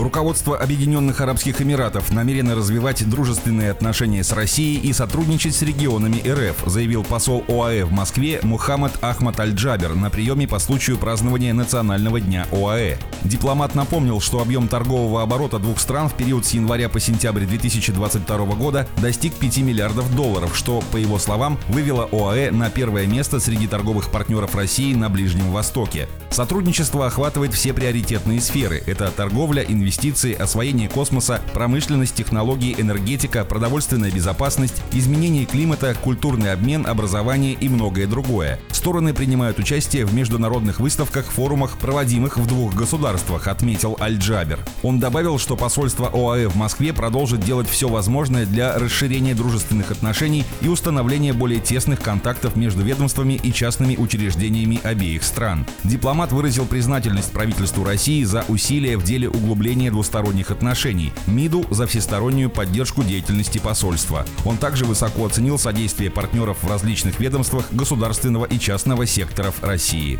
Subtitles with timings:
[0.00, 6.62] Руководство Объединенных Арабских Эмиратов намерено развивать дружественные отношения с Россией и сотрудничать с регионами РФ,
[6.64, 12.46] заявил посол ОАЭ в Москве Мухаммад Ахмад Аль-Джабер на приеме по случаю празднования Национального дня
[12.50, 12.96] ОАЭ.
[13.24, 18.38] Дипломат напомнил, что объем торгового оборота двух стран в период с января по сентябрь 2022
[18.54, 23.66] года достиг 5 миллиардов долларов, что, по его словам, вывело ОАЭ на первое место среди
[23.66, 26.08] торговых партнеров России на Ближнем Востоке.
[26.30, 28.82] Сотрудничество охватывает все приоритетные сферы.
[28.86, 29.89] Это торговля, инвестиции,
[30.34, 38.58] освоение космоса, промышленность, технологии, энергетика, продовольственная безопасность, изменение климата, культурный обмен, образование и многое другое.
[38.80, 44.58] Стороны принимают участие в международных выставках, форумах, проводимых в двух государствах, отметил Аль-Джабер.
[44.82, 50.46] Он добавил, что посольство ОАЭ в Москве продолжит делать все возможное для расширения дружественных отношений
[50.62, 55.66] и установления более тесных контактов между ведомствами и частными учреждениями обеих стран.
[55.84, 62.48] Дипломат выразил признательность правительству России за усилия в деле углубления двусторонних отношений, МИДу за всестороннюю
[62.48, 64.24] поддержку деятельности посольства.
[64.46, 68.69] Он также высоко оценил содействие партнеров в различных ведомствах государственного и частного
[69.06, 70.18] секторов России.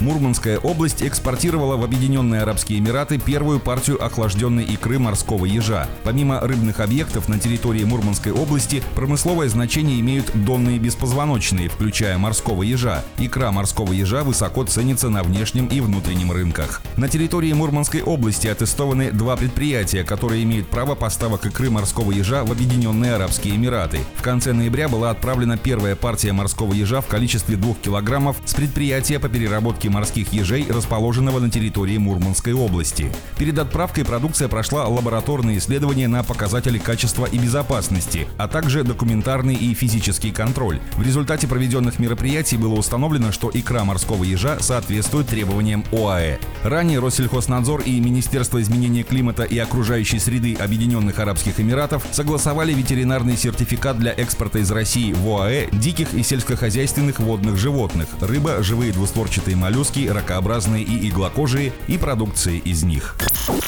[0.00, 5.88] Мурманская область экспортировала в Объединенные Арабские Эмираты первую партию охлажденной икры морского ежа.
[6.02, 13.04] Помимо рыбных объектов на территории Мурманской области промысловое значение имеют донные беспозвоночные, включая морского ежа.
[13.18, 16.82] Икра морского ежа высоко ценится на внешнем и внутреннем рынках.
[16.96, 22.52] На территории Мурманской области аттестованы два предприятия, которые имеют право поставок икры морского ежа в
[22.52, 24.00] Объединенные Арабские Эмираты.
[24.16, 29.18] В конце ноября была отправлена первая партия морского ежа в количестве 2 килограммов с предприятия
[29.18, 33.12] по переработке морских ежей, расположенного на территории Мурманской области.
[33.38, 39.74] Перед отправкой продукция прошла лабораторные исследования на показатели качества и безопасности, а также документарный и
[39.74, 40.80] физический контроль.
[40.94, 46.38] В результате проведенных мероприятий было установлено, что икра морского ежа соответствует требованиям ОАЭ.
[46.62, 53.98] Ранее Россельхознадзор и Министерство изменения климата и окружающей среды Объединенных Арабских Эмиратов согласовали ветеринарный сертификат
[53.98, 60.06] для экспорта из России в ОАЭ диких и сельскохозяйственных водных животных– рыба, живые двустворчатые моллюски,
[60.08, 63.16] ракообразные и иглокожие и продукции из них.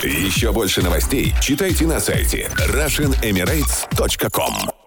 [0.02, 4.85] Еще больше новостей читайте на сайте RussianEmirates.com